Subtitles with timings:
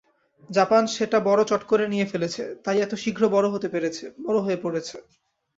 [0.49, 4.95] Japan সেটা বড় চট করে নিয়ে ফেলেছে, তাই এত শীঘ্র বড় হয়ে পড়েছে।